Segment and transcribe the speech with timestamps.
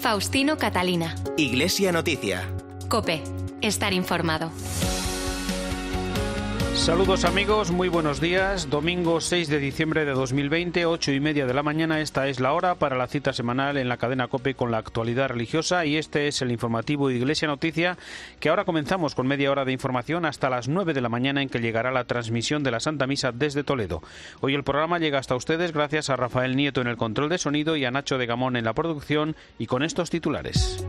[0.00, 1.14] Faustino Catalina.
[1.36, 2.48] Iglesia Noticia.
[2.88, 3.22] Cope.
[3.60, 4.50] Estar informado.
[6.80, 8.70] Saludos amigos, muy buenos días.
[8.70, 12.00] Domingo 6 de diciembre de 2020, ocho y media de la mañana.
[12.00, 15.28] Esta es la hora para la cita semanal en la cadena COPE con la actualidad
[15.28, 17.98] religiosa y este es el informativo Iglesia Noticia
[18.40, 21.50] que ahora comenzamos con media hora de información hasta las 9 de la mañana en
[21.50, 24.02] que llegará la transmisión de la Santa Misa desde Toledo.
[24.40, 27.76] Hoy el programa llega hasta ustedes gracias a Rafael Nieto en el control de sonido
[27.76, 30.82] y a Nacho de Gamón en la producción y con estos titulares.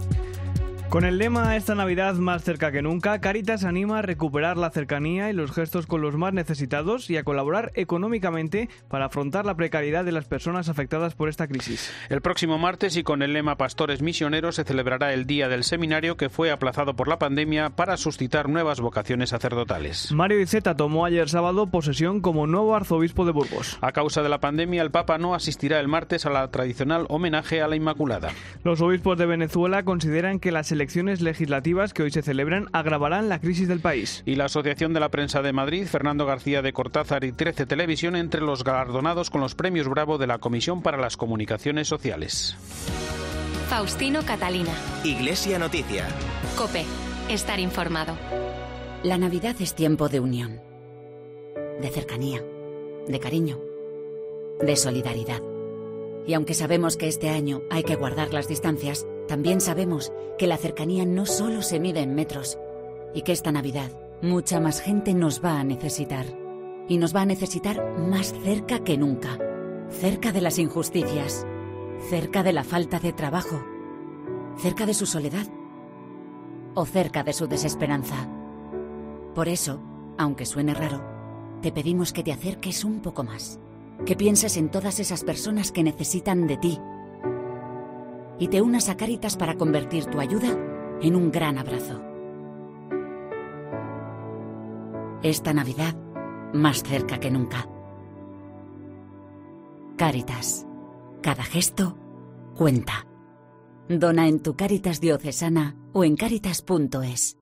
[0.92, 5.30] Con el lema Esta Navidad más cerca que nunca, Caritas anima a recuperar la cercanía
[5.30, 10.04] y los gestos con los más necesitados y a colaborar económicamente para afrontar la precariedad
[10.04, 11.94] de las personas afectadas por esta crisis.
[12.10, 16.18] El próximo martes y con el lema Pastores Misioneros se celebrará el Día del Seminario
[16.18, 20.12] que fue aplazado por la pandemia para suscitar nuevas vocaciones sacerdotales.
[20.12, 23.78] Mario Iceta tomó ayer sábado posesión como nuevo arzobispo de Burgos.
[23.80, 27.62] A causa de la pandemia, el Papa no asistirá el martes a la tradicional homenaje
[27.62, 28.32] a la Inmaculada.
[28.66, 30.81] Los obispos de Venezuela consideran que las elecciones
[31.22, 34.24] legislativas que hoy se celebran agravarán la crisis del país.
[34.26, 38.16] Y la Asociación de la Prensa de Madrid, Fernando García de Cortázar y 13 Televisión
[38.16, 42.56] entre los galardonados con los premios Bravo de la Comisión para las Comunicaciones Sociales.
[43.70, 44.74] Faustino Catalina.
[45.04, 46.06] Iglesia Noticia.
[46.58, 46.86] Cope.
[47.30, 48.18] Estar informado.
[49.04, 50.60] La Navidad es tiempo de unión,
[51.82, 52.44] de cercanía,
[53.08, 53.60] de cariño,
[54.62, 55.42] de solidaridad.
[56.28, 60.58] Y aunque sabemos que este año hay que guardar las distancias, también sabemos que la
[60.58, 62.60] cercanía no solo se mide en metros
[63.14, 63.90] y que esta Navidad
[64.22, 66.26] mucha más gente nos va a necesitar.
[66.90, 69.38] Y nos va a necesitar más cerca que nunca.
[69.90, 71.48] Cerca de las injusticias,
[72.10, 73.64] cerca de la falta de trabajo,
[74.58, 75.48] cerca de su soledad
[76.76, 78.28] o cerca de su desesperanza.
[79.34, 79.80] Por eso,
[80.18, 81.02] aunque suene raro,
[81.62, 83.62] te pedimos que te acerques un poco más,
[84.06, 86.82] que pienses en todas esas personas que necesitan de ti
[88.42, 90.58] y te unas a Cáritas para convertir tu ayuda
[91.00, 92.02] en un gran abrazo.
[95.22, 95.96] Esta Navidad,
[96.52, 97.70] más cerca que nunca.
[99.96, 100.66] Cáritas.
[101.22, 101.96] Cada gesto
[102.56, 103.06] cuenta.
[103.88, 107.41] Dona en tu Cáritas diocesana o en cáritas.es.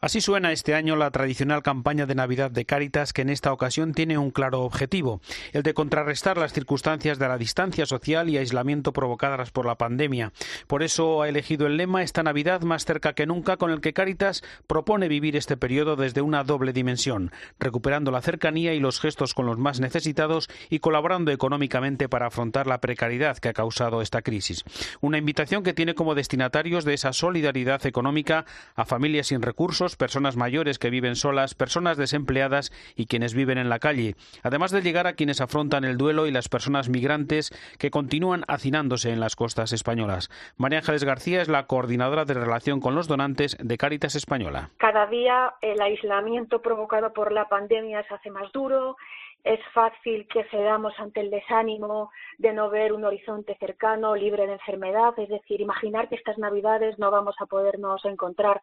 [0.00, 3.94] Así suena este año la tradicional campaña de Navidad de Cáritas que en esta ocasión
[3.94, 5.22] tiene un claro objetivo,
[5.52, 10.32] el de contrarrestar las circunstancias de la distancia social y aislamiento provocadas por la pandemia.
[10.66, 13.94] Por eso ha elegido el lema esta Navidad más cerca que nunca con el que
[13.94, 19.32] Cáritas propone vivir este periodo desde una doble dimensión, recuperando la cercanía y los gestos
[19.32, 24.20] con los más necesitados y colaborando económicamente para afrontar la precariedad que ha causado esta
[24.20, 24.64] crisis.
[25.00, 28.44] Una invitación que tiene como destinatarios de esa solidaridad económica
[28.74, 33.68] a familias sin recursos, personas mayores que viven solas, personas desempleadas y quienes viven en
[33.68, 37.90] la calle, además de llegar a quienes afrontan el duelo y las personas migrantes que
[37.90, 40.30] continúan hacinándose en las costas españolas.
[40.56, 44.70] María Ángeles García es la coordinadora de relación con los donantes de Cáritas Española.
[44.78, 48.96] Cada día el aislamiento provocado por la pandemia se hace más duro,
[49.44, 54.54] es fácil que cedamos ante el desánimo de no ver un horizonte cercano, libre de
[54.54, 58.62] enfermedad, es decir, imaginar que estas navidades no vamos a podernos encontrar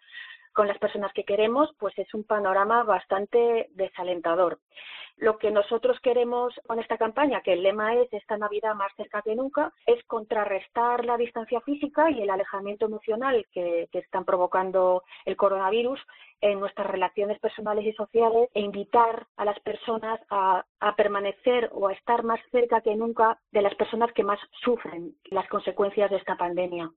[0.53, 4.59] con las personas que queremos, pues es un panorama bastante desalentador.
[5.17, 9.21] Lo que nosotros queremos con esta campaña, que el lema es esta Navidad más cerca
[9.21, 15.37] que nunca, es contrarrestar la distancia física y el alejamiento emocional que, están provocando el
[15.37, 15.99] coronavirus
[16.41, 20.65] en nuestras relaciones personales y sociales e invitar a las personas a,
[20.97, 25.47] permanecer o a estar más cerca que nunca de las personas que más sufren las
[25.49, 26.89] consecuencias de esta pandemia.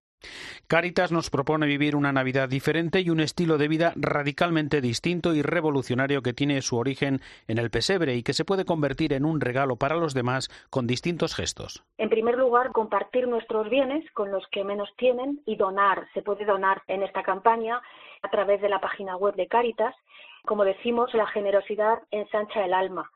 [0.67, 5.43] Caritas nos propone vivir una Navidad diferente y un estilo de vida radicalmente distinto y
[5.43, 9.41] revolucionario que tiene su origen en el pesebre y que se puede convertir en un
[9.41, 11.85] regalo para los demás con distintos gestos.
[11.99, 16.07] En primer lugar, compartir nuestros bienes con los que menos tienen y donar.
[16.15, 17.81] Se puede donar en esta campaña
[18.23, 19.95] a través de la página web de Caritas.
[20.45, 23.11] Como decimos, la generosidad ensancha el alma.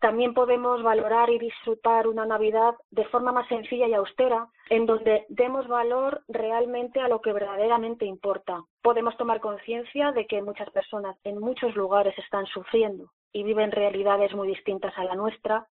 [0.00, 5.24] También podemos valorar y disfrutar una Navidad de forma más sencilla y austera, en donde
[5.28, 8.62] demos valor realmente a lo que verdaderamente importa.
[8.82, 14.34] Podemos tomar conciencia de que muchas personas en muchos lugares están sufriendo y viven realidades
[14.34, 15.66] muy distintas a la nuestra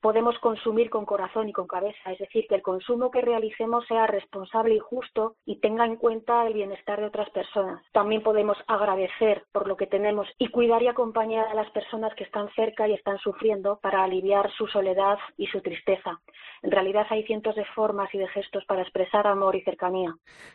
[0.00, 4.06] podemos consumir con corazón y con cabeza, es decir, que el consumo que realicemos sea
[4.06, 7.82] responsable y justo y tenga en cuenta el bienestar de otras personas.
[7.92, 12.24] También podemos agradecer por lo que tenemos y cuidar y acompañar a las personas que
[12.24, 16.20] están cerca y están sufriendo para aliviar su soledad y su tristeza.
[16.62, 20.14] En realidad hay cientos de formas y de gestos para expresar amor y cercanía.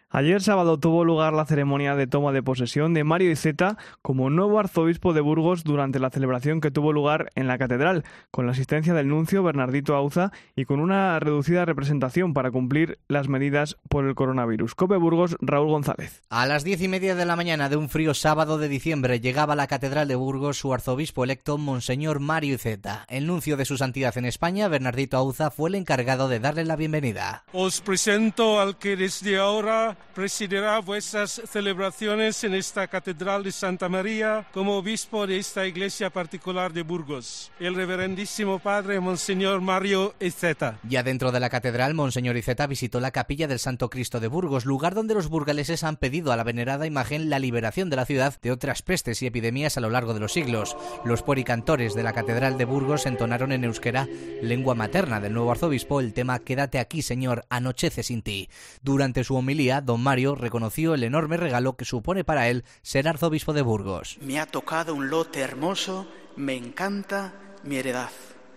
[0.09, 4.59] Ayer sábado tuvo lugar la ceremonia de toma de posesión de Mario Iceta como nuevo
[4.59, 8.93] arzobispo de Burgos durante la celebración que tuvo lugar en la catedral, con la asistencia
[8.93, 14.13] del nuncio Bernardito Auza y con una reducida representación para cumplir las medidas por el
[14.13, 14.75] coronavirus.
[14.75, 16.21] Cope Burgos, Raúl González.
[16.29, 19.53] A las diez y media de la mañana de un frío sábado de diciembre llegaba
[19.53, 23.05] a la Catedral de Burgos su arzobispo electo, Monseñor Mario Iceta.
[23.09, 26.75] El nuncio de su santidad en España, Bernardito Auza, fue el encargado de darle la
[26.75, 27.43] bienvenida.
[27.53, 34.45] Os presento al que desde ahora presidirá vuestras celebraciones en esta Catedral de Santa María
[34.53, 39.22] como obispo de esta iglesia particular de Burgos, el reverendísimo padre Monseñor
[39.61, 40.79] Mario Iceta.
[40.83, 44.65] Ya dentro de la catedral, Monseñor Iceta visitó la capilla del Santo Cristo de Burgos,
[44.65, 48.37] lugar donde los burgaleses han pedido a la venerada imagen la liberación de la ciudad
[48.41, 50.75] de otras pestes y epidemias a lo largo de los siglos.
[51.05, 54.09] Los puericantores de la catedral de Burgos entonaron en euskera,
[54.41, 58.49] lengua materna del nuevo arzobispo, el tema Quédate aquí, Señor, anochece sin ti.
[58.81, 63.53] Durante su homilía, don Mario reconoció el enorme regalo que supone para él ser arzobispo
[63.53, 64.17] de Burgos.
[64.21, 67.33] Me ha tocado un lote hermoso, me encanta
[67.63, 68.09] mi heredad.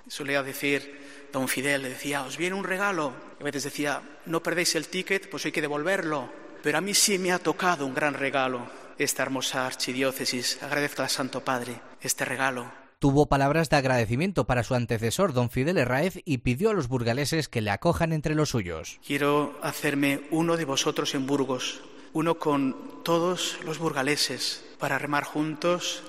[0.08, 3.12] Solía decir, don Fidel, le decía, os viene un regalo.
[3.38, 6.32] Y a veces decía, no perdéis el ticket, pues hay que devolverlo.
[6.62, 8.66] Pero a mí sí me ha tocado un gran regalo,
[8.98, 10.62] esta hermosa archidiócesis.
[10.62, 12.70] Agradezco al Santo Padre este regalo.
[12.98, 17.48] Tuvo palabras de agradecimiento para su antecesor, don Fidel Herráez, y pidió a los burgaleses
[17.48, 18.98] que le acojan entre los suyos.
[19.06, 21.82] Quiero hacerme uno de vosotros en Burgos,
[22.14, 26.02] uno con todos los burgaleses, para remar juntos,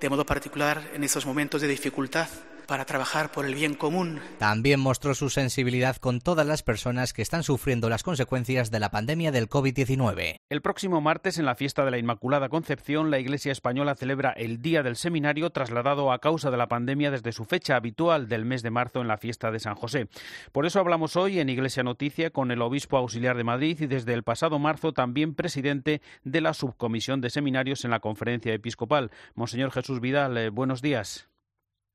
[0.00, 2.28] de modo particular en estos momentos de dificultad,
[2.66, 4.20] para trabajar por el bien común.
[4.38, 8.90] También mostró su sensibilidad con todas las personas que están sufriendo las consecuencias de la
[8.90, 10.36] pandemia del COVID-19.
[10.48, 14.60] El próximo martes, en la fiesta de la Inmaculada Concepción, la Iglesia Española celebra el
[14.60, 18.62] Día del Seminario, trasladado a causa de la pandemia desde su fecha habitual del mes
[18.62, 20.08] de marzo en la fiesta de San José.
[20.52, 24.14] Por eso hablamos hoy en Iglesia Noticia con el obispo auxiliar de Madrid y desde
[24.14, 29.10] el pasado marzo también presidente de la subcomisión de seminarios en la conferencia episcopal.
[29.34, 31.31] Monseñor Jesús Vidal, eh, buenos días.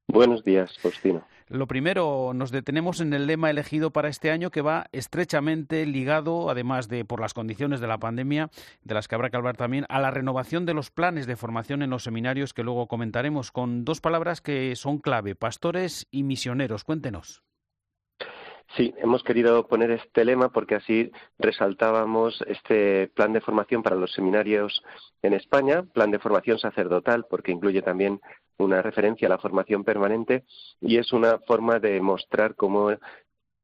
[0.08, 1.26] Buenos días, Faustino.
[1.50, 6.50] Lo primero, nos detenemos en el lema elegido para este año que va estrechamente ligado,
[6.50, 8.50] además de por las condiciones de la pandemia,
[8.84, 11.82] de las que habrá que hablar también, a la renovación de los planes de formación
[11.82, 16.84] en los seminarios que luego comentaremos, con dos palabras que son clave, pastores y misioneros.
[16.84, 17.47] Cuéntenos.
[18.76, 24.12] Sí, hemos querido poner este lema porque así resaltábamos este plan de formación para los
[24.12, 24.84] seminarios
[25.22, 28.20] en España, plan de formación sacerdotal, porque incluye también
[28.58, 30.44] una referencia a la formación permanente
[30.82, 32.92] y es una forma de mostrar cómo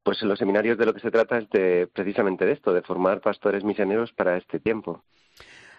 [0.04, 2.82] pues en los seminarios de lo que se trata es de precisamente de esto, de
[2.82, 5.04] formar pastores misioneros para este tiempo.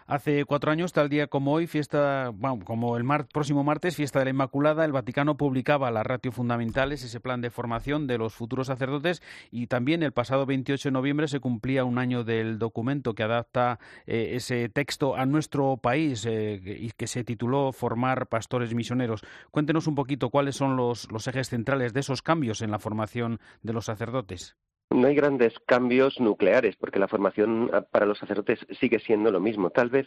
[0.07, 2.31] Hace cuatro años, tal día como hoy, fiesta,
[2.67, 7.21] como el próximo martes, fiesta de la Inmaculada, el Vaticano publicaba las ratio fundamentales, ese
[7.21, 11.41] plan de formación de los futuros sacerdotes, y también el pasado 28 de noviembre se
[11.41, 16.91] cumplía un año del documento que adapta eh, ese texto a nuestro país eh, y
[16.91, 19.23] que se tituló Formar pastores misioneros.
[19.51, 23.73] Cuéntenos un poquito cuáles son los ejes centrales de esos cambios en la formación de
[23.73, 24.55] los sacerdotes.
[24.95, 29.71] No hay grandes cambios nucleares, porque la formación para los sacerdotes sigue siendo lo mismo.
[29.71, 30.07] Tal vez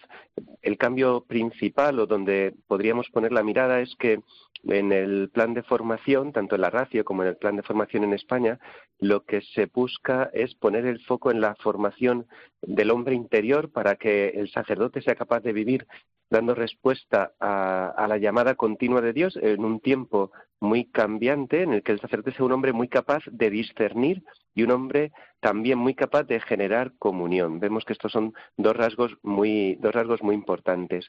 [0.62, 4.22] el cambio principal o donde podríamos poner la mirada es que
[4.64, 8.06] en el plan de formación, tanto en la ratio como en el plan de formación
[8.06, 8.60] en España,
[8.98, 12.26] lo que se busca es poner el foco en la formación
[12.62, 15.86] del hombre interior para que el sacerdote sea capaz de vivir
[16.30, 21.84] dando respuesta a, la llamada continua de Dios en un tiempo muy cambiante en el
[21.84, 24.24] que el sacerdote sea un hombre muy capaz de discernir
[24.56, 27.60] y un hombre también muy capaz de generar comunión.
[27.60, 31.08] Vemos que estos son dos rasgos muy, dos rasgos muy importantes.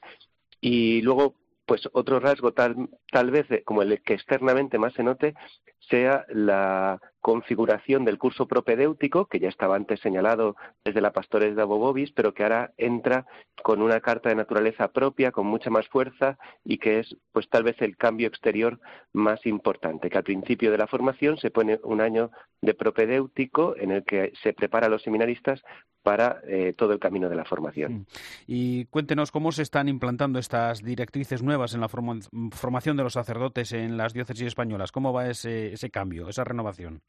[0.60, 1.34] Y luego,
[1.66, 5.34] pues otro rasgo tal, tal vez como el que externamente más se note
[5.80, 11.62] sea la configuración del curso propedéutico, que ya estaba antes señalado desde la Pastores de
[11.62, 13.26] Abobobis, pero que ahora entra
[13.62, 17.64] con una carta de naturaleza propia, con mucha más fuerza y que es, pues tal
[17.64, 18.78] vez el cambio exterior
[19.12, 22.30] más importante, que al principio de la formación se pone un año
[22.62, 25.62] de propedéutico en el que se prepara a los seminaristas
[26.02, 28.06] para eh, todo el camino de la formación.
[28.46, 33.72] Y cuéntenos cómo se están implantando estas directrices nuevas en la formación de los sacerdotes
[33.72, 34.92] en las diócesis españolas.
[34.92, 37.02] ¿Cómo va ese, ese cambio, esa renovación?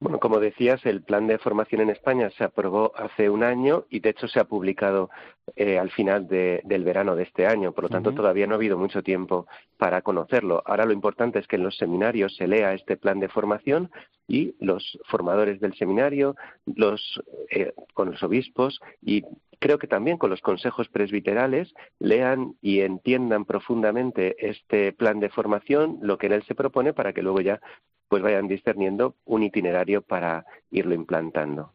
[0.00, 3.98] Bueno, como decías, el plan de formación en España se aprobó hace un año y
[3.98, 5.10] de hecho se ha publicado
[5.56, 7.72] eh, al final del verano de este año.
[7.72, 10.62] Por lo tanto, todavía no ha habido mucho tiempo para conocerlo.
[10.66, 13.90] Ahora lo importante es que en los seminarios se lea este plan de formación
[14.28, 19.24] y los formadores del seminario, los, eh, con los obispos y
[19.58, 25.98] creo que también con los consejos presbiterales lean y entiendan profundamente este plan de formación,
[26.02, 27.60] lo que en él se propone, para que luego ya
[28.08, 31.72] pues vayan discerniendo un itinerario para irlo implantando.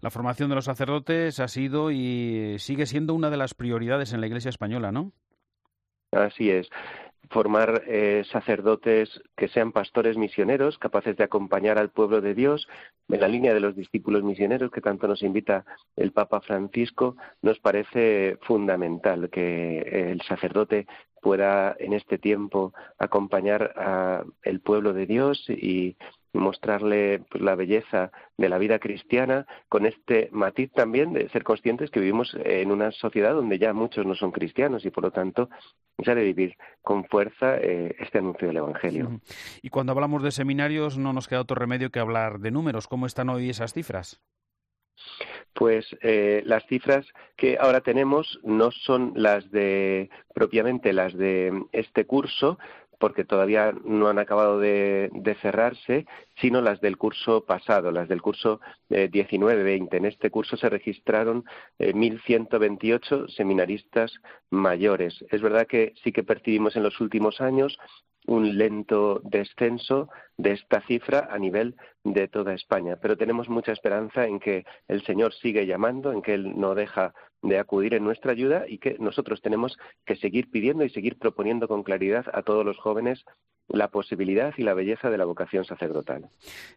[0.00, 4.20] La formación de los sacerdotes ha sido y sigue siendo una de las prioridades en
[4.20, 5.12] la Iglesia española, ¿no?
[6.12, 6.68] Así es.
[7.30, 12.68] formar eh, sacerdotes que sean pastores misioneros, capaces de acompañar al pueblo de Dios
[13.08, 15.64] en la línea de los discípulos misioneros que tanto nos invita
[15.96, 20.86] el Papa Francisco, nos parece fundamental que el sacerdote
[21.24, 23.72] pueda en este tiempo acompañar
[24.44, 25.96] al pueblo de Dios y
[26.34, 31.90] mostrarle pues, la belleza de la vida cristiana con este matiz también de ser conscientes
[31.90, 35.48] que vivimos en una sociedad donde ya muchos no son cristianos y por lo tanto
[36.04, 39.20] se ha de vivir con fuerza eh, este anuncio del Evangelio.
[39.62, 42.86] Y cuando hablamos de seminarios no nos queda otro remedio que hablar de números.
[42.86, 44.20] ¿Cómo están hoy esas cifras?
[45.54, 47.06] Pues eh, las cifras
[47.36, 52.58] que ahora tenemos no son las de propiamente las de este curso,
[52.98, 55.10] porque todavía no han acabado de,
[55.42, 56.06] cerrarse,
[56.40, 59.94] sino las del curso pasado, las del curso eh, 19-20.
[59.94, 61.44] En este curso se registraron
[61.78, 64.12] eh, 1.128 seminaristas
[64.50, 65.24] mayores.
[65.30, 67.78] Es verdad que sí que percibimos en los últimos años
[68.26, 72.96] un lento descenso de esta cifra a nivel de toda España.
[73.00, 77.14] Pero tenemos mucha esperanza en que el Señor sigue llamando, en que Él no deja
[77.42, 79.76] de acudir en nuestra ayuda y que nosotros tenemos
[80.06, 83.24] que seguir pidiendo y seguir proponiendo con claridad a todos los jóvenes
[83.68, 86.28] la posibilidad y la belleza de la vocación sacerdotal.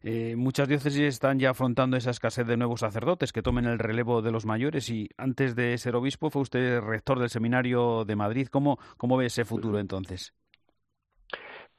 [0.03, 4.21] Eh, muchas diócesis están ya afrontando esa escasez de nuevos sacerdotes que tomen el relevo
[4.21, 8.47] de los mayores y antes de ser obispo fue usted rector del seminario de Madrid.
[8.49, 10.33] ¿Cómo, cómo ve ese futuro entonces?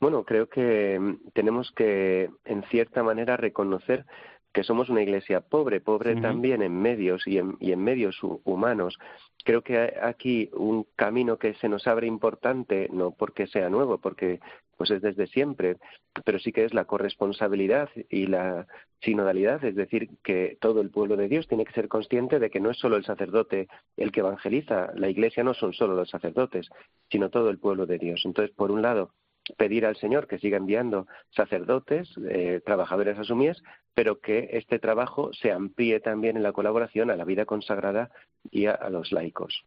[0.01, 4.07] Bueno, creo que mm, tenemos que, en cierta manera, reconocer
[4.53, 8.99] que somos una iglesia pobre, pobre también en medios y en, y en medios humanos.
[9.45, 13.99] Creo que hay aquí un camino que se nos abre importante, no porque sea nuevo,
[13.99, 14.41] porque
[14.77, 15.77] pues es desde siempre,
[16.25, 18.67] pero sí que es la corresponsabilidad y la
[19.03, 22.61] sinodalidad, es decir, que todo el pueblo de Dios tiene que ser consciente de que
[22.61, 26.69] no es solo el sacerdote el que evangeliza, la iglesia no son solo los sacerdotes,
[27.11, 28.23] sino todo el pueblo de Dios.
[28.25, 29.13] Entonces, por un lado,
[29.57, 33.63] pedir al Señor que siga enviando sacerdotes, eh, trabajadores a su mies,
[33.95, 38.11] pero que este trabajo se amplíe también en la colaboración a la vida consagrada
[38.51, 39.65] y a, los laicos.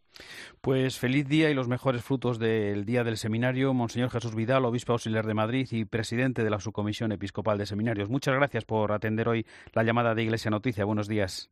[0.62, 4.94] Pues feliz día y los mejores frutos del día del seminario, Monseñor Jesús Vidal, obispo
[4.94, 8.10] auxiliar de Madrid y presidente de la Subcomisión Episcopal de Seminarios.
[8.10, 10.86] Muchas gracias por atender hoy la llamada de Iglesia Noticia.
[10.86, 11.52] Buenos días.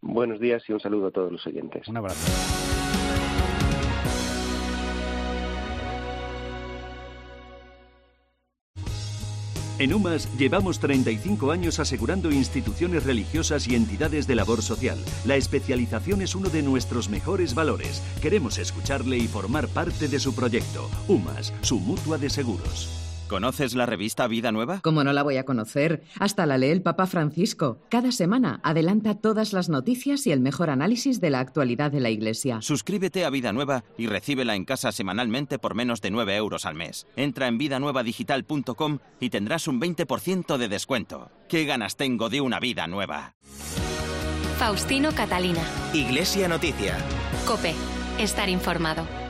[0.00, 1.86] Buenos días y un saludo a todos los oyentes.
[1.88, 2.75] Un abrazo.
[9.78, 14.98] En UMAS llevamos 35 años asegurando instituciones religiosas y entidades de labor social.
[15.26, 18.02] La especialización es uno de nuestros mejores valores.
[18.22, 20.88] Queremos escucharle y formar parte de su proyecto.
[21.08, 23.05] UMAS, su mutua de seguros.
[23.28, 24.80] ¿Conoces la revista Vida Nueva?
[24.82, 26.04] ¿Cómo no la voy a conocer?
[26.20, 27.78] Hasta la lee el Papa Francisco.
[27.88, 32.10] Cada semana adelanta todas las noticias y el mejor análisis de la actualidad de la
[32.10, 32.62] Iglesia.
[32.62, 36.76] Suscríbete a Vida Nueva y recíbela en casa semanalmente por menos de 9 euros al
[36.76, 37.08] mes.
[37.16, 41.30] Entra en vidanuevadigital.com y tendrás un 20% de descuento.
[41.48, 43.34] ¿Qué ganas tengo de una vida nueva?
[44.58, 45.62] Faustino Catalina.
[45.92, 46.96] Iglesia Noticia.
[47.44, 47.74] Cope.
[48.18, 49.25] Estar informado.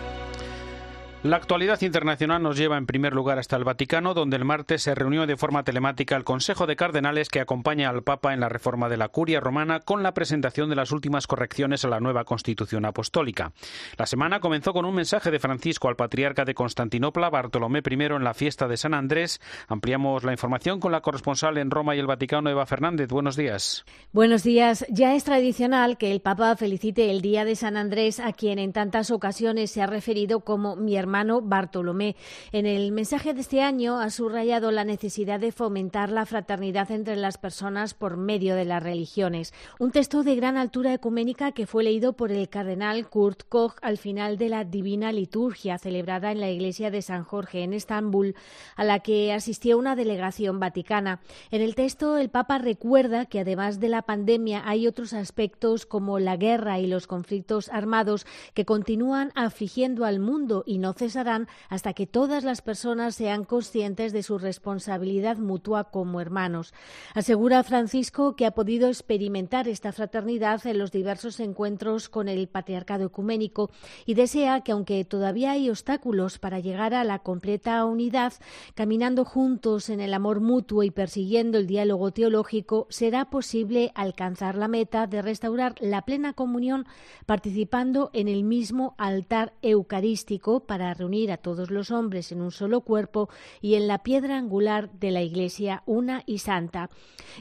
[1.27, 4.95] La actualidad internacional nos lleva en primer lugar hasta el Vaticano, donde el martes se
[4.95, 8.89] reunió de forma telemática el Consejo de Cardenales que acompaña al Papa en la reforma
[8.89, 12.85] de la curia romana con la presentación de las últimas correcciones a la nueva Constitución
[12.85, 13.51] Apostólica.
[13.99, 18.23] La semana comenzó con un mensaje de Francisco al patriarca de Constantinopla, Bartolomé I, en
[18.23, 19.41] la fiesta de San Andrés.
[19.67, 23.09] Ampliamos la información con la corresponsal en Roma y el Vaticano, Eva Fernández.
[23.09, 23.85] Buenos días.
[24.13, 24.87] Buenos días.
[24.91, 28.73] Ya es tradicional que el Papa felicite el Día de San Andrés a quien en
[28.73, 32.15] tantas ocasiones se ha referido como mi hermano Bartolomé.
[32.53, 37.17] En el mensaje de este año ha subrayado la necesidad de fomentar la fraternidad entre
[37.17, 39.55] las personas por medio de las religiones.
[39.79, 43.97] Un texto de gran altura ecuménica que fue leído por el cardenal Kurt Koch al
[43.97, 48.35] final de la Divina Liturgia celebrada en la iglesia de San Jorge en Estambul,
[48.77, 51.21] a la que asistió una delegación vaticana.
[51.51, 56.19] En el texto, el Papa recuerda que además de la pandemia hay otros aspectos como
[56.19, 61.93] la guerra y los conflictos armados que continúan afligiendo al mundo y no cesarán hasta
[61.93, 66.75] que todas las personas sean conscientes de su responsabilidad mutua como hermanos.
[67.15, 73.07] Asegura Francisco que ha podido experimentar esta fraternidad en los diversos encuentros con el patriarcado
[73.07, 73.71] ecuménico
[74.05, 78.33] y desea que, aunque todavía hay obstáculos para llegar a la completa unidad,
[78.75, 84.69] caminando juntos en el amor mutuo y persiguiendo el diálogo teológico, será posible alcanzar la
[84.69, 86.87] meta de restaurar la plena comunión
[87.27, 92.53] participando en el mismo altar eucarístico para para reunir a todos los hombres en un
[92.53, 93.29] solo cuerpo
[93.61, 96.91] y en la piedra angular de la Iglesia una y santa.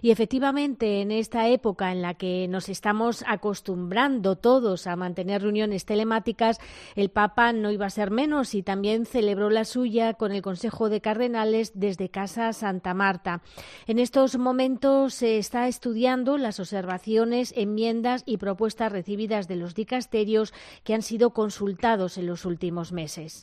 [0.02, 5.86] Y efectivamente, en esta época en la que nos estamos acostumbrando todos a mantener reuniones
[5.86, 6.60] telemáticas,
[6.96, 10.90] el Papa no iba a ser menos y también celebró la suya con el Consejo
[10.90, 13.44] de Cardenales desde Casa Santa Marta.
[13.86, 20.52] En estos momentos se está estudiando las observaciones, enmiendas y propuestas recibidas de los dicasterios
[20.84, 23.35] que han sido consultados en los últimos meses.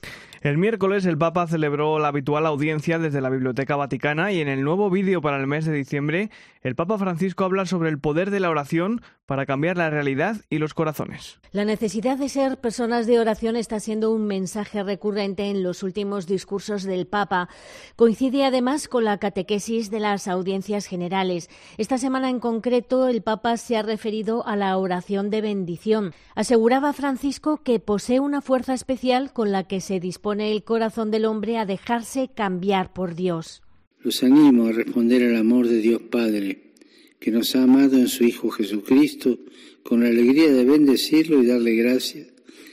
[0.43, 4.65] El miércoles el Papa celebró la habitual audiencia desde la Biblioteca Vaticana y en el
[4.65, 6.31] nuevo vídeo para el mes de diciembre
[6.63, 10.59] el Papa Francisco habla sobre el poder de la oración para cambiar la realidad y
[10.59, 11.41] los corazones.
[11.51, 16.27] La necesidad de ser personas de oración está siendo un mensaje recurrente en los últimos
[16.27, 17.49] discursos del Papa.
[17.97, 21.51] Coincide además con la catequesis de las audiencias generales.
[21.79, 26.15] Esta semana en concreto el Papa se ha referido a la oración de bendición.
[26.35, 31.25] Aseguraba Francisco que posee una fuerza especial con la que se dispone el corazón del
[31.25, 33.62] hombre a dejarse cambiar por Dios.
[34.03, 36.73] Los animo a responder al amor de Dios Padre,
[37.21, 39.39] que nos ha amado en su Hijo Jesucristo,
[39.85, 42.27] con la alegría de bendecirlo y darle gracias,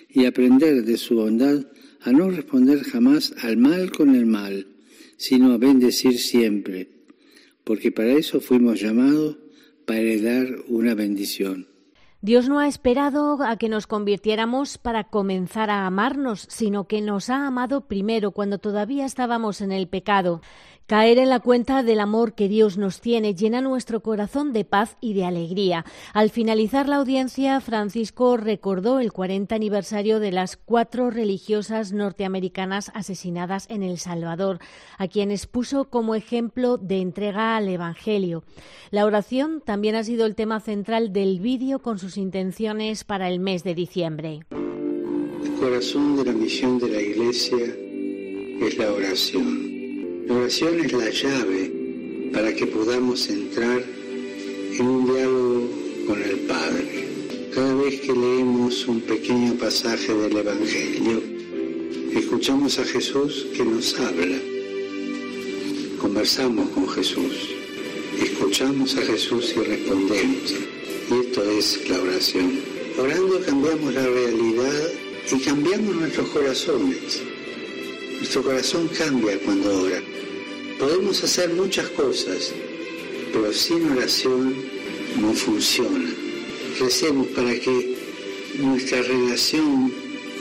[0.09, 1.67] y aprender de su bondad
[2.01, 4.67] a no responder jamás al mal con el mal,
[5.17, 6.89] sino a bendecir siempre,
[7.63, 9.37] porque para eso fuimos llamados,
[9.85, 11.67] para heredar una bendición.
[12.21, 17.29] Dios no ha esperado a que nos convirtiéramos para comenzar a amarnos, sino que nos
[17.29, 20.41] ha amado primero cuando todavía estábamos en el pecado.
[20.89, 24.97] Caer en la cuenta del amor que Dios nos tiene llena nuestro corazón de paz
[24.99, 25.85] y de alegría.
[26.15, 33.67] Al finalizar la audiencia, Francisco recordó el 40 aniversario de las cuatro religiosas norteamericanas asesinadas
[33.69, 34.57] en El Salvador,
[34.97, 38.43] a quienes puso como ejemplo de entrega al Evangelio.
[38.89, 43.39] La oración también ha sido el tema central del vídeo con sus intenciones para el
[43.39, 44.39] mes de diciembre.
[44.49, 47.59] El corazón de la misión de la Iglesia
[48.59, 49.78] es la oración.
[50.29, 51.71] La oración es la llave
[52.31, 53.83] para que podamos entrar
[54.77, 55.67] en un diálogo
[56.05, 57.07] con el Padre.
[57.51, 61.23] Cada vez que leemos un pequeño pasaje del Evangelio,
[62.13, 64.37] escuchamos a Jesús que nos habla.
[65.99, 67.49] Conversamos con Jesús,
[68.21, 70.53] escuchamos a Jesús y respondemos.
[71.09, 72.59] Y esto es la oración.
[72.99, 74.91] Orando cambiamos la realidad
[75.31, 77.19] y cambiamos nuestros corazones.
[78.19, 79.99] Nuestro corazón cambia cuando ora.
[80.79, 82.53] Podemos hacer muchas cosas,
[83.33, 84.55] pero sin oración
[85.19, 86.09] no funciona.
[86.79, 87.97] Recemos para que
[88.59, 89.91] nuestra relación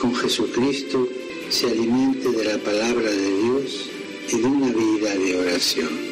[0.00, 1.08] con Jesucristo
[1.50, 3.90] se alimente de la palabra de Dios
[4.28, 6.07] y de una vida de oración.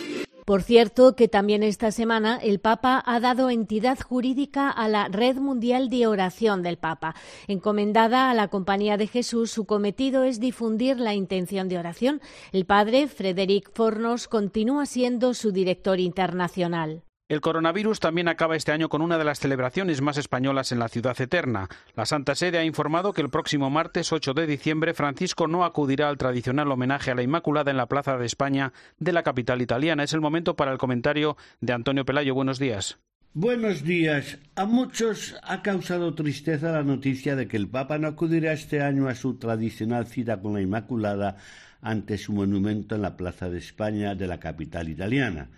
[0.47, 5.39] Por cierto, que también esta semana el Papa ha dado entidad jurídica a la Red
[5.39, 7.17] Mundial de Oración del Papa.
[7.49, 12.21] Encomendada a la Compañía de Jesús, su cometido es difundir la intención de oración.
[12.53, 17.03] El padre, Frederic Fornos, continúa siendo su director internacional.
[17.29, 20.89] El coronavirus también acaba este año con una de las celebraciones más españolas en la
[20.89, 21.69] ciudad eterna.
[21.97, 26.09] La Santa Sede ha informado que el próximo martes 8 de diciembre Francisco no acudirá
[26.09, 30.05] al tradicional homenaje a la Inmaculada en la Plaza de España de la capital italiana.
[30.05, 32.33] Es el momento para el comentario de Antonio Pelayo.
[32.33, 33.01] Buenos días.
[33.35, 34.39] Buenos días.
[34.55, 39.09] A muchos ha causado tristeza la noticia de que el Papa no acudirá este año
[39.09, 41.39] a su tradicional cita con la Inmaculada
[41.81, 45.51] ante su monumento en la Plaza de España de la capital italiana.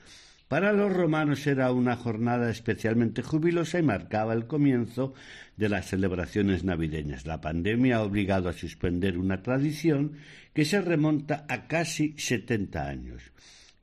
[0.49, 5.13] Para los romanos era una jornada especialmente jubilosa y marcaba el comienzo
[5.59, 7.27] de las celebraciones navideñas.
[7.27, 10.13] La pandemia ha obligado a suspender una tradición
[10.55, 13.23] que se remonta a casi 70 años.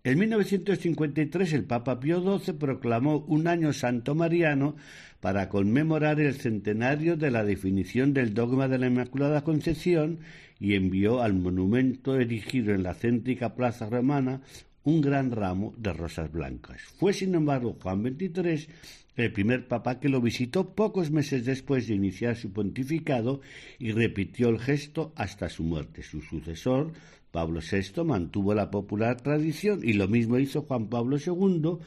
[0.03, 4.75] En 1953 el Papa Pío XII proclamó un año santo mariano
[5.19, 10.19] para conmemorar el centenario de la definición del dogma de la Inmaculada Concepción
[10.59, 14.41] y envió al monumento erigido en la céntrica plaza romana
[14.85, 16.81] un gran ramo de rosas blancas.
[16.97, 18.67] Fue, sin embargo, Juan XXIII
[19.15, 23.41] el primer papa que lo visitó pocos meses después de iniciar su pontificado
[23.79, 26.03] y repitió el gesto hasta su muerte.
[26.03, 26.91] Su sucesor,
[27.31, 31.77] Pablo VI, mantuvo la popular tradición y lo mismo hizo Juan Pablo II,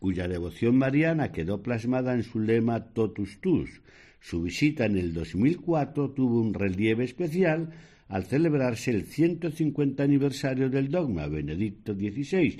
[0.00, 3.82] cuya devoción mariana quedó plasmada en su lema Totus Tus.
[4.20, 7.70] Su visita en el 2004 tuvo un relieve especial
[8.10, 12.58] al celebrarse el 150 aniversario del dogma Benedicto XVI.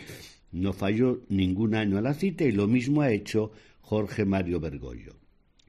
[0.53, 5.17] No falló ningún año a la cita y lo mismo ha hecho Jorge Mario Bergoglio.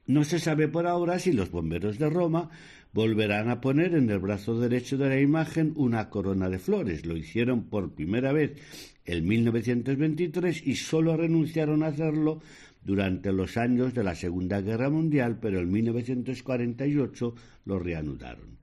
[0.06, 2.50] No se sabe por ahora si los bomberos de Roma
[2.94, 7.06] volverán a poner en el brazo derecho de la imagen una corona de flores.
[7.06, 8.54] Lo hicieron por primera vez
[9.06, 12.42] en 1923 y solo renunciaron a hacerlo
[12.84, 18.61] durante los años de la Segunda Guerra Mundial, pero en 1948 lo reanudaron.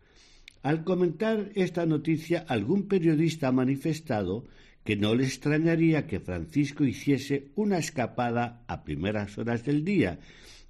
[0.62, 4.44] Al comentar esta noticia, algún periodista ha manifestado
[4.84, 10.18] que no le extrañaría que Francisco hiciese una escapada a primeras horas del día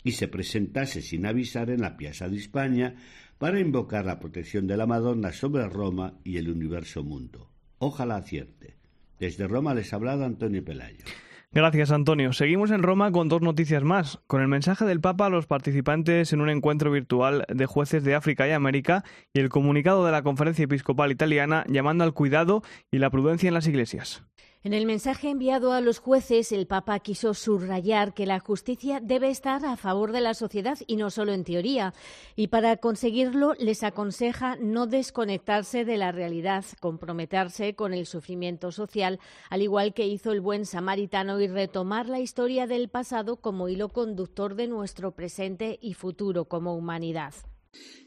[0.03, 2.97] y se presentase sin avisar en la Piazza de España
[3.39, 7.51] para invocar la protección de la Madonna sobre Roma y el universo mundo.
[7.79, 8.77] Ojalá acierte.
[9.19, 11.05] Desde Roma les ha hablado Antonio Pelayo.
[11.51, 12.35] Gracias, Antonio.
[12.35, 14.19] Seguimos en Roma con dos noticias más.
[14.27, 18.15] Con el mensaje del Papa a los participantes en un encuentro virtual de jueces de
[18.15, 22.99] África y América y el comunicado de la Conferencia Episcopal Italiana llamando al cuidado y
[22.99, 24.25] la prudencia en las iglesias.
[24.65, 29.31] En el mensaje enviado a los jueces, el Papa quiso subrayar que la justicia debe
[29.31, 31.95] estar a favor de la sociedad y no solo en teoría.
[32.35, 39.21] Y para conseguirlo les aconseja no desconectarse de la realidad, comprometerse con el sufrimiento social,
[39.49, 43.91] al igual que hizo el buen samaritano, y retomar la historia del pasado como hilo
[43.91, 47.33] conductor de nuestro presente y futuro como humanidad.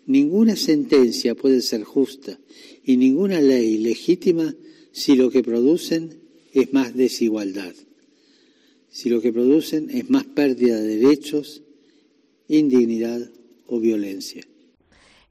[0.05, 2.37] Ninguna sentencia puede ser justa
[2.83, 4.53] y ninguna ley legítima
[4.91, 6.20] si lo que producen
[6.53, 7.73] es más desigualdad,
[8.89, 11.63] si lo que producen es más pérdida de derechos,
[12.47, 13.29] indignidad
[13.67, 14.43] o violencia.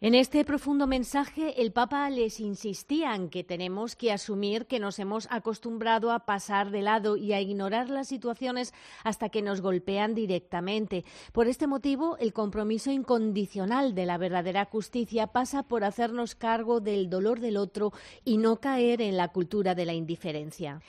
[0.02, 4.98] En este profundo mensaje, el Papa les insistía en que tenemos que asumir que nos
[4.98, 8.72] hemos acostumbrado a pasar de lado y a ignorar las situaciones
[9.04, 11.04] hasta que nos golpean directamente.
[11.32, 17.10] Por este motivo, el compromiso incondicional de la verdadera justicia pasa por hacernos cargo del
[17.10, 17.92] dolor del otro
[18.24, 20.80] y no caer en la cultura de la indiferencia.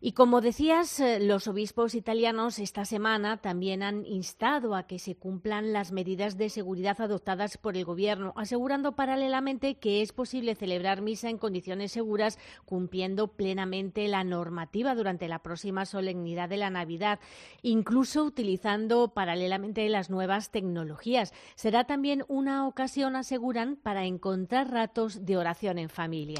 [0.00, 5.16] Y como decías, eh, los obispos italianos esta semana también han instado a que se
[5.16, 11.02] cumplan las medidas de seguridad adoptadas por el Gobierno, asegurando paralelamente que es posible celebrar
[11.02, 17.18] misa en condiciones seguras, cumpliendo plenamente la normativa durante la próxima solemnidad de la Navidad,
[17.62, 21.34] incluso utilizando paralelamente las nuevas tecnologías.
[21.56, 26.38] Será también una ocasión, aseguran, para encontrar ratos de oración en familia.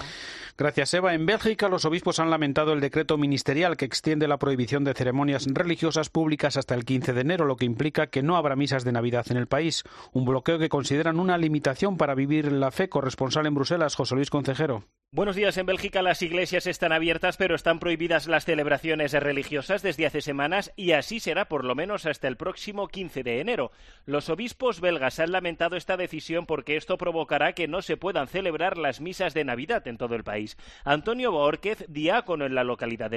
[0.56, 1.14] Gracias, Eva.
[1.14, 5.46] En Bélgica, los obispos han lamentado el decreto ministerial que extiende la prohibición de ceremonias
[5.46, 8.92] religiosas públicas hasta el 15 de enero, lo que implica que no habrá misas de
[8.92, 9.84] Navidad en el país.
[10.12, 12.90] Un bloqueo que consideran una limitación para vivir la fe.
[12.90, 14.84] Corresponsal en Bruselas, José Luis Concejero.
[15.10, 15.56] Buenos días.
[15.56, 20.70] En Bélgica las iglesias están abiertas, pero están prohibidas las celebraciones religiosas desde hace semanas
[20.76, 23.72] y así será por lo menos hasta el próximo 15 de enero.
[24.04, 28.76] Los obispos belgas han lamentado esta decisión porque esto provocará que no se puedan celebrar
[28.76, 30.58] las misas de Navidad en todo el país.
[30.84, 33.16] Antonio Borquez, diácono en la localidad de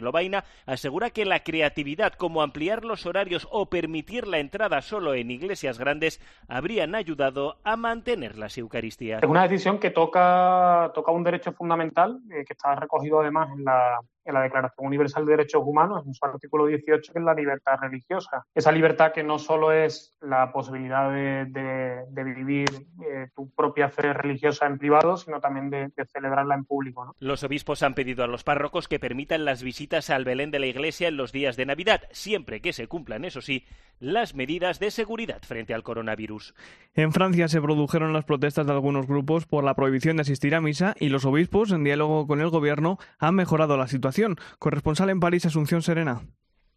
[0.65, 5.79] Asegura que la creatividad, como ampliar los horarios o permitir la entrada solo en iglesias
[5.79, 9.23] grandes, habrían ayudado a mantener las Eucaristías.
[9.23, 13.65] Es una decisión que toca, toca un derecho fundamental eh, que está recogido además en
[13.65, 17.33] la, en la Declaración Universal de Derechos Humanos, en su artículo 18, que es la
[17.33, 18.45] libertad religiosa.
[18.53, 22.69] Esa libertad que no solo es la posibilidad de, vivir
[23.03, 27.15] eh, tu propia fe religiosa en privado, sino también de, celebrarla en público.
[27.19, 30.65] Los obispos han pedido a los párrocos que permitan las visitas al Belén de la
[30.67, 33.65] Iglesia en los días de Navidad, siempre que se cumplan, eso sí,
[34.01, 36.53] las medidas de seguridad frente al coronavirus.
[36.93, 40.61] En Francia se produjeron las protestas de algunos grupos por la prohibición de asistir a
[40.61, 45.21] misa y los obispos, en diálogo con el gobierno, han mejorado la situación Corresponsal en
[45.21, 46.23] París, Asunción Serena.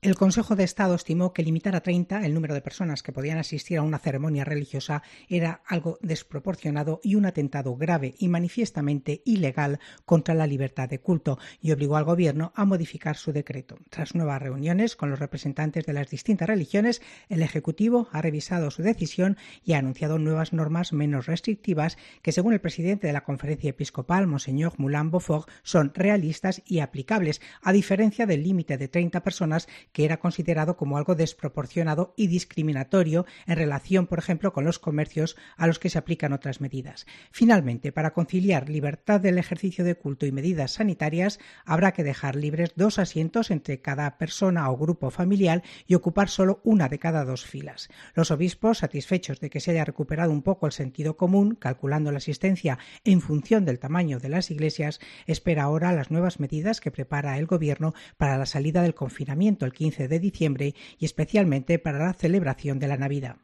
[0.05, 3.39] El Consejo de Estado estimó que limitar a 30 el número de personas que podían
[3.39, 9.81] asistir a una ceremonia religiosa era algo desproporcionado y un atentado grave y manifiestamente ilegal
[10.05, 13.79] contra la libertad de culto y obligó al Gobierno a modificar su decreto.
[13.89, 18.83] Tras nuevas reuniones con los representantes de las distintas religiones, el Ejecutivo ha revisado su
[18.83, 23.71] decisión y ha anunciado nuevas normas menos restrictivas que, según el presidente de la Conferencia
[23.71, 29.67] Episcopal, Monseñor Moulin Beaufort, son realistas y aplicables, a diferencia del límite de 30 personas
[29.95, 35.37] que era considerado como algo desproporcionado y discriminatorio en relación, por ejemplo, con los comercios
[35.57, 37.07] a los que se aplican otras medidas.
[37.31, 42.73] Finalmente, para conciliar libertad del ejercicio de culto y medidas sanitarias, habrá que dejar libres
[42.75, 47.47] dos asientos entre cada persona o grupo familiar y ocupar solo una de cada dos
[47.47, 47.89] filas.
[48.15, 52.19] Los obispos, satisfechos de que se haya recuperado un poco el sentido común, calculando la
[52.19, 57.39] asistencia en función del tamaño de las iglesias, espera ahora las nuevas medidas que prepara
[57.39, 62.15] el Gobierno para la salida del confinamiento el 15 de diciembre y especialmente para la
[62.15, 63.37] celebración de la Navidad.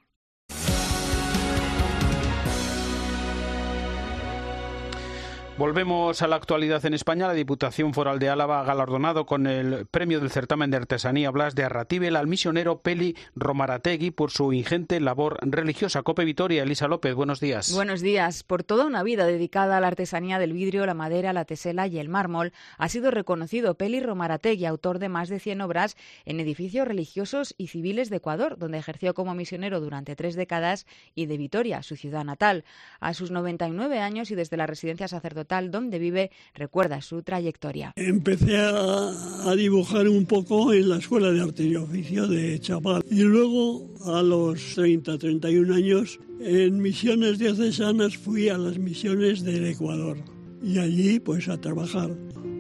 [5.61, 7.27] Volvemos a la actualidad en España.
[7.27, 11.55] La Diputación Foral de Álava ha galardonado con el premio del certamen de artesanía Blas
[11.55, 16.03] de Arratibel al misionero Peli Romarategui por su ingente labor religiosa.
[16.03, 17.75] Cope Vitoria, Elisa López, buenos días.
[17.75, 18.43] Buenos días.
[18.43, 21.99] Por toda una vida dedicada a la artesanía del vidrio, la madera, la tesela y
[21.99, 26.89] el mármol, ha sido reconocido Peli Romarategui, autor de más de 100 obras en edificios
[26.89, 31.83] religiosos y civiles de Ecuador, donde ejerció como misionero durante tres décadas, y de Vitoria,
[31.83, 32.65] su ciudad natal.
[32.99, 37.93] A sus 99 años y desde la residencia sacerdotal donde vive, recuerda su trayectoria.
[37.97, 43.03] Empecé a, dibujar un poco en la Escuela de Arte y Oficio de Chapal.
[43.11, 49.67] Y luego a los 30, 31 años en misiones diocesanas fui a las misiones del
[49.67, 50.19] Ecuador.
[50.63, 52.11] Y allí pues a trabajar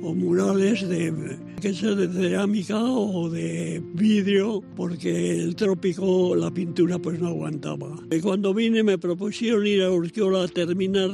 [0.02, 6.98] o murales de que sea de cerámica o de vidrio porque el trópico la pintura
[6.98, 7.96] pues no aguantaba.
[8.10, 11.10] Y cuando vine me propusieron ir a Urquiola a terminar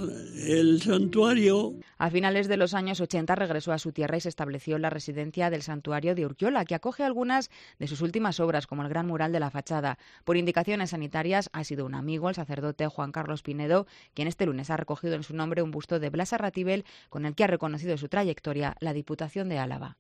[0.47, 4.77] el santuario a finales de los años 80 regresó a su tierra y se estableció
[4.77, 8.83] en la residencia del santuario de Urquiola, que acoge algunas de sus últimas obras, como
[8.83, 9.99] el gran mural de la fachada.
[10.25, 14.71] Por indicaciones sanitarias ha sido un amigo, el sacerdote Juan Carlos Pinedo, quien este lunes
[14.71, 17.97] ha recogido en su nombre un busto de Blas Arratibel, con el que ha reconocido
[17.97, 19.97] su trayectoria la Diputación de Álava.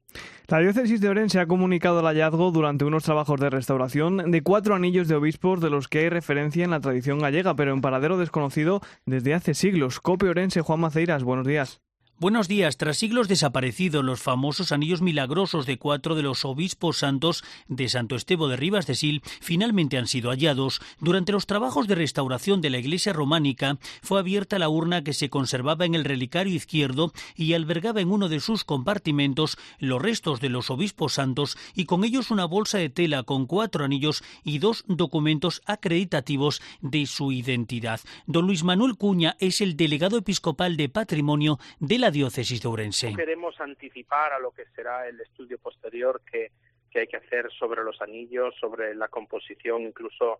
[0.49, 4.75] La diócesis de Orense ha comunicado el hallazgo durante unos trabajos de restauración de cuatro
[4.75, 8.17] anillos de obispos de los que hay referencia en la tradición gallega, pero en paradero
[8.17, 10.01] desconocido desde hace siglos.
[10.01, 11.81] Cope Orense, Juan Maceiras, buenos días.
[12.19, 12.79] Buenos días.
[12.79, 18.17] Tras siglos desaparecidos, los famosos anillos milagrosos de cuatro de los obispos santos de Santo
[18.17, 20.81] Estevo de Rivas de Sil finalmente han sido hallados.
[20.99, 25.29] Durante los trabajos de restauración de la iglesia románica fue abierta la urna que se
[25.29, 30.49] conservaba en el relicario izquierdo y albergaba en uno de sus compartimentos los restos de
[30.49, 34.87] los obispos santos y con ellos una bolsa de tela con cuatro anillos y dos
[34.89, 38.01] documentos acreditativos de su identidad.
[38.27, 43.15] Don Luis Manuel Cuña es el delegado episcopal de patrimonio de la diócesis de Ourense.
[43.15, 46.51] queremos anticipar a lo que será el estudio posterior que,
[46.91, 50.39] que hay que hacer sobre los anillos, sobre la composición incluso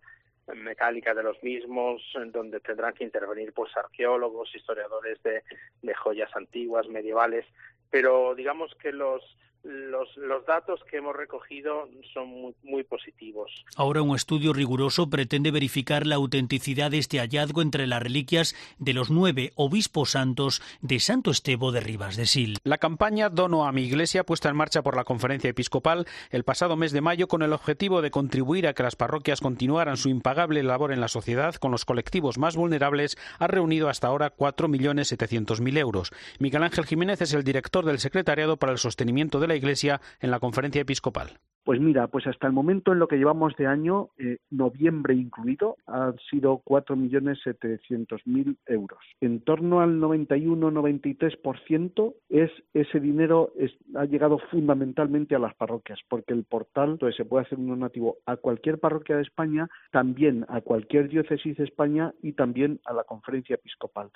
[0.55, 5.43] mecánica de los mismos, donde tendrán que intervenir pues arqueólogos, historiadores de,
[5.81, 7.45] de joyas antiguas, medievales,
[7.89, 9.21] pero digamos que los
[9.63, 13.51] los, los datos que hemos recogido son muy, muy, positivos.
[13.75, 18.93] Ahora un estudio riguroso pretende verificar la autenticidad de este hallazgo entre las reliquias de
[18.93, 22.57] los nueve obispos santos de Santo Estevo de Rivas de Sil.
[22.63, 26.77] La campaña Dono a mi iglesia puesta en marcha por la Conferencia Episcopal el pasado
[26.77, 30.63] mes de mayo con el objetivo de contribuir a que las parroquias continuaran su impagable
[30.63, 36.11] labor en la sociedad con los colectivos más vulnerables ha reunido hasta ahora 4.700.000 euros.
[36.39, 40.31] Miguel Ángel Jiménez es el director del Secretariado para el Sostenimiento de la Iglesia en
[40.31, 41.39] la conferencia episcopal.
[41.67, 45.75] Pues mira, pues hasta el momento en lo que llevamos de año, eh, noviembre incluido,
[45.85, 48.99] han sido 4.700.000 euros.
[49.19, 53.51] En torno al 91-93% es ese dinero
[53.95, 58.15] ha llegado fundamentalmente a las parroquias, porque el portal entonces, se puede hacer un donativo
[58.25, 63.03] a cualquier parroquia de España, también a cualquier diócesis de España y también a la
[63.03, 64.09] conferencia episcopal.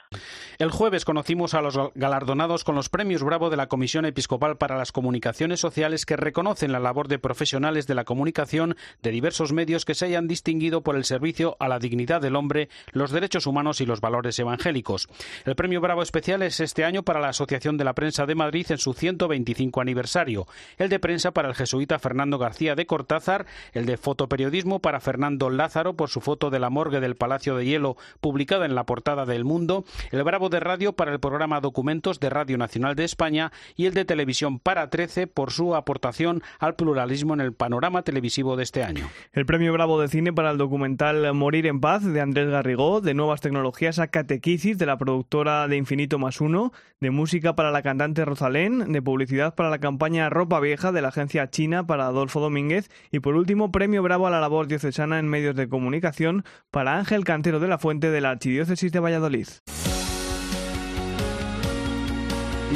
[0.57, 4.77] El jueves conocimos a los galardonados con los premios Bravo de la Comisión Episcopal para
[4.77, 9.51] las Comunicaciones Sociales que reconocen la labor de profesionales profesionales de la comunicación de diversos
[9.51, 13.47] medios que se hayan distinguido por el servicio a la dignidad del hombre, los derechos
[13.47, 15.09] humanos y los valores evangélicos.
[15.43, 18.67] El premio Bravo Especial es este año para la Asociación de la Prensa de Madrid
[18.69, 20.45] en su 125 aniversario,
[20.77, 25.49] el de prensa para el jesuita Fernando García de Cortázar, el de fotoperiodismo para Fernando
[25.49, 29.25] Lázaro por su foto de la morgue del Palacio de Hielo publicada en la portada
[29.25, 33.51] del Mundo, el Bravo de Radio para el programa Documentos de Radio Nacional de España
[33.75, 38.55] y el de televisión para 13 por su aportación al pluralismo en el panorama televisivo
[38.55, 39.07] de este año.
[39.33, 43.13] El premio Bravo de Cine para el documental Morir en Paz de Andrés Garrigó, de
[43.13, 47.81] Nuevas Tecnologías a Catequisis de la productora de Infinito más Uno, de música para la
[47.81, 52.39] cantante Rosalén, de publicidad para la campaña Ropa Vieja de la agencia China para Adolfo
[52.39, 56.97] Domínguez y por último premio Bravo a la labor diocesana en medios de comunicación para
[56.97, 59.47] Ángel Cantero de la Fuente de la Archidiócesis de Valladolid.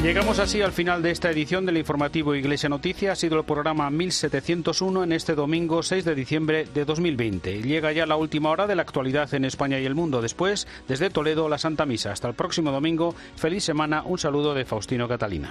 [0.02, 3.12] Llegamos así al final de esta edición del informativo Iglesia Noticia.
[3.12, 7.62] Ha sido el programa 1701 en este domingo 6 de diciembre de 2020.
[7.62, 10.22] Llega ya la última hora de la actualidad en España y el mundo.
[10.22, 12.12] Después, desde Toledo, la Santa Misa.
[12.12, 13.14] Hasta el próximo domingo.
[13.36, 14.02] Feliz semana.
[14.04, 15.50] Un saludo de Faustino Catalina.